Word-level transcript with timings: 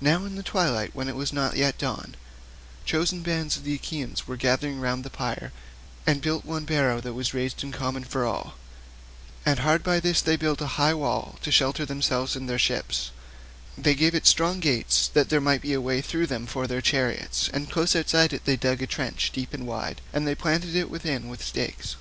Now 0.00 0.24
in 0.24 0.34
the 0.34 0.42
twilight 0.42 0.96
when 0.96 1.08
it 1.08 1.14
was 1.14 1.32
not 1.32 1.56
yet 1.56 1.78
dawn, 1.78 2.16
chosen 2.84 3.22
bands 3.22 3.56
of 3.56 3.62
the 3.62 3.74
Achaeans 3.74 4.26
were 4.26 4.36
gathered 4.36 4.74
round 4.78 5.04
the 5.04 5.10
pyre 5.10 5.52
and 6.04 6.20
built 6.20 6.44
one 6.44 6.64
barrow 6.64 7.00
that 7.00 7.12
was 7.14 7.32
raised 7.32 7.62
in 7.62 7.70
common 7.70 8.02
for 8.02 8.24
all, 8.26 8.54
and 9.46 9.60
hard 9.60 9.84
by 9.84 10.00
this 10.00 10.20
they 10.20 10.34
built 10.34 10.60
a 10.60 10.66
high 10.74 10.92
wall 10.92 11.38
to 11.42 11.52
shelter 11.52 11.86
themselves 11.86 12.34
and 12.34 12.48
their 12.50 12.58
ships; 12.58 13.12
they 13.78 13.94
gave 13.94 14.12
it 14.12 14.26
strong 14.26 14.58
gates 14.58 15.06
that 15.14 15.28
there 15.28 15.40
might 15.40 15.62
be 15.62 15.72
a 15.72 15.80
way 15.80 16.00
through 16.02 16.26
them 16.26 16.46
for 16.48 16.66
their 16.66 16.80
chariots, 16.82 17.48
and 17.52 17.70
close 17.70 17.94
outside 17.94 18.32
it 18.32 18.46
they 18.46 18.56
dug 18.56 18.82
a 18.82 18.88
trench 18.88 19.30
deep 19.32 19.54
and 19.54 19.68
wide, 19.68 20.00
and 20.12 20.26
they 20.26 20.34
planted 20.34 20.74
it 20.74 20.90
within 20.90 21.28
with 21.28 21.44
stakes. 21.44 21.94